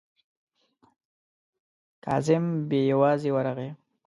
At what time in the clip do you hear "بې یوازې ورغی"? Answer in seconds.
2.69-3.69